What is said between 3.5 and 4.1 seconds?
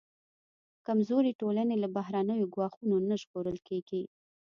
کېږي.